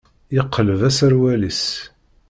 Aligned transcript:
Yeqleb 0.35 0.81
aserwal-is. 0.89 1.63